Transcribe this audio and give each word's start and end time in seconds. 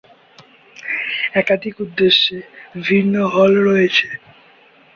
একাধিক 1.33 1.75
উদ্দেশ্যে 1.79 2.37
বিভিন্ন 2.75 3.15
হল 3.33 3.53
রয়েছে। 3.67 4.07